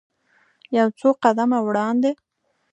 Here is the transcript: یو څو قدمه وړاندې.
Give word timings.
یو 0.77 0.87
څو 0.99 1.09
قدمه 1.23 1.59
وړاندې. 1.63 2.11